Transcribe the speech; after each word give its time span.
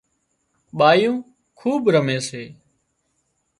ٻايون 0.77 1.15
کوٻ 1.59 1.83
رمي 1.93 2.17
سي 2.27 2.43